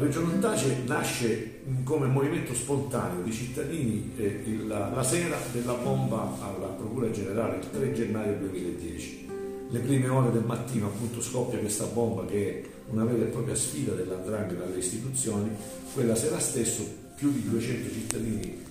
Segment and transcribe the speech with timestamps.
[0.00, 6.68] Reggio Montace nasce come movimento spontaneo di cittadini eh, il, la sera della bomba alla
[6.68, 9.28] Procura Generale il 3 gennaio 2010.
[9.68, 13.54] Le prime ore del mattino appunto scoppia questa bomba che è una vera e propria
[13.54, 15.50] sfida dell'andrangheta alle istituzioni.
[15.92, 16.82] Quella sera stesso
[17.14, 18.64] più di 200 cittadini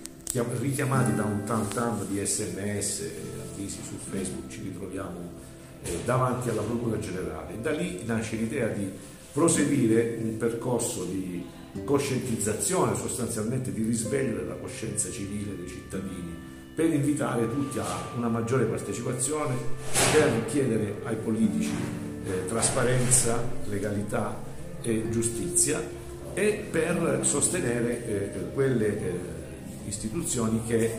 [0.58, 3.04] richiamati da un tam tam di sms,
[3.52, 5.30] avvisi su Facebook, ci ritroviamo
[5.84, 7.60] eh, davanti alla Procura Generale.
[7.62, 8.90] Da lì nasce l'idea di
[9.32, 11.44] proseguire un percorso di
[11.84, 16.34] coscientizzazione, sostanzialmente di risveglio della coscienza civile dei cittadini,
[16.74, 17.84] per invitare tutti a
[18.16, 19.54] una maggiore partecipazione,
[20.12, 21.70] per chiedere ai politici
[22.24, 24.36] eh, trasparenza, legalità
[24.82, 25.80] e giustizia
[26.34, 29.18] e per sostenere eh, quelle eh,
[29.86, 30.90] istituzioni che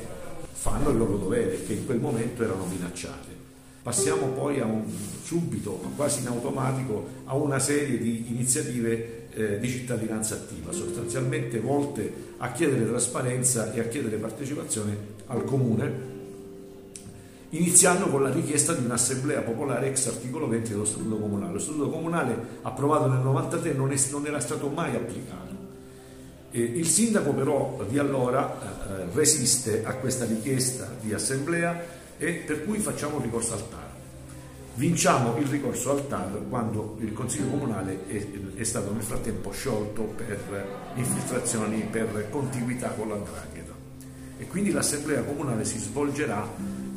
[0.52, 3.41] fanno il loro dovere, che in quel momento erano minacciate.
[3.82, 4.84] Passiamo poi un,
[5.24, 12.14] subito, quasi in automatico, a una serie di iniziative eh, di cittadinanza attiva, sostanzialmente volte
[12.38, 14.96] a chiedere trasparenza e a chiedere partecipazione
[15.28, 16.10] al comune,
[17.50, 21.54] iniziando con la richiesta di un'assemblea popolare ex articolo 20 dello Statuto Comunale.
[21.54, 25.50] Lo Statuto Comunale approvato nel 1993 non, non, era stato mai applicato.
[26.52, 32.66] Eh, il sindaco però di allora eh, resiste a questa richiesta di assemblea e per
[32.66, 33.90] cui facciamo ricorso al TAR.
[34.76, 40.04] Vinciamo il ricorso al TAR quando il Consiglio Comunale è, è stato nel frattempo sciolto
[40.04, 43.74] per infiltrazioni, per contiguità con l'andrangheta.
[44.38, 46.48] E quindi l'Assemblea Comunale si svolgerà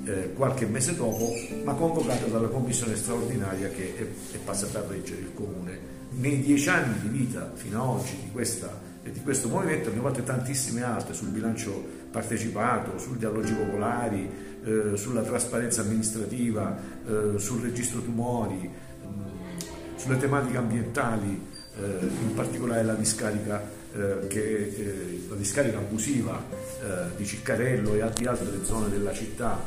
[0.05, 1.33] eh, qualche mese dopo,
[1.65, 5.93] ma convocata dalla commissione straordinaria che è, è passata a reggere il Comune.
[6.11, 10.23] Nei dieci anni di vita fino ad oggi di questa di questo movimento abbiamo fatto
[10.23, 14.31] tantissime altre sul bilancio partecipato, sugli alloggi popolari,
[14.65, 16.75] eh, sulla trasparenza amministrativa,
[17.07, 19.59] eh, sul registro tumori, mh, mm,
[19.97, 21.47] sulle tematiche ambientali,
[21.79, 23.63] eh, in particolare la discarica,
[23.95, 26.73] eh, che, la discarica abusiva
[27.17, 29.59] di Ciccarello e di altre zone della città,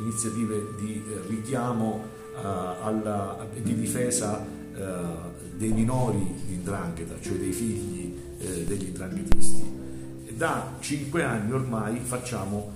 [0.00, 4.44] iniziative di richiamo alla, di difesa
[5.56, 8.16] dei minori di Indrangheta, cioè dei figli
[8.64, 9.62] degli indranghetisti.
[10.34, 12.72] Da cinque anni ormai facciamo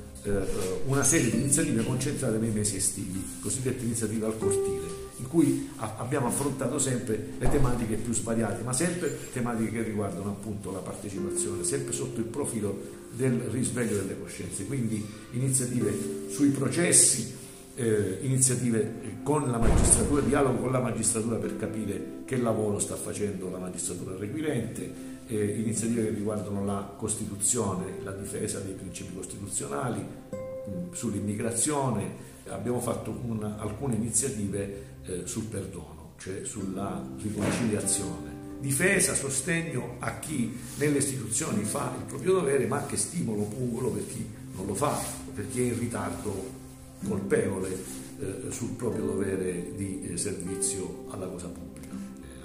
[0.87, 6.29] una serie di iniziative concentrate nei mesi estivi, cosiddette iniziative al cortile, in cui abbiamo
[6.29, 11.93] affrontato sempre le tematiche più svariate, ma sempre tematiche che riguardano appunto la partecipazione, sempre
[11.93, 17.41] sotto il profilo del risveglio delle coscienze, quindi iniziative sui processi,
[17.75, 23.49] eh, iniziative con la magistratura, dialogo con la magistratura per capire che lavoro sta facendo
[23.51, 30.93] la magistratura requirente, eh, iniziative che riguardano la Costituzione, la difesa dei principi costituzionali, mh,
[30.93, 38.41] sull'immigrazione, abbiamo fatto una, alcune iniziative eh, sul perdono, cioè sulla riconciliazione.
[38.61, 44.07] Difesa, sostegno a chi nelle istituzioni fa il proprio dovere, ma anche stimolo pungolo per
[44.07, 44.25] chi
[44.55, 44.97] non lo fa,
[45.35, 46.61] per chi è in ritardo
[47.07, 51.73] colpevole eh, sul proprio dovere di eh, servizio alla cosa pubblica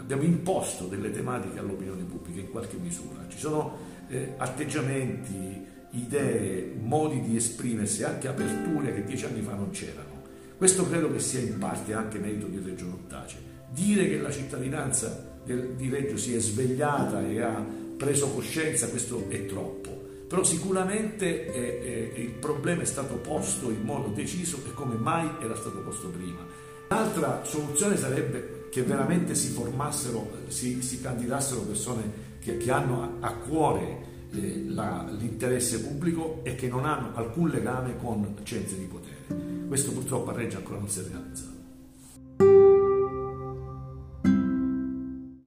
[0.07, 3.25] abbiamo imposto delle tematiche all'opinione pubblica in qualche misura.
[3.28, 9.72] Ci sono eh, atteggiamenti, idee, modi di esprimersi, anche aperture che dieci anni fa non
[9.72, 10.16] c'erano.
[10.56, 13.38] Questo credo che sia in parte anche merito di Reggio Nottace.
[13.69, 17.66] Dire che la cittadinanza di Reggio si è svegliata e ha
[17.97, 20.06] preso coscienza, questo è troppo.
[20.27, 25.29] Però sicuramente eh, eh, il problema è stato posto in modo deciso e come mai
[25.41, 26.45] era stato posto prima.
[26.89, 33.27] L'altra soluzione sarebbe che veramente si formassero, si, si candidassero persone che, che hanno a,
[33.27, 38.85] a cuore eh, la, l'interesse pubblico e che non hanno alcun legame con centri di
[38.85, 39.66] potere.
[39.67, 41.56] Questo purtroppo a Reggio ancora non si è realizzato.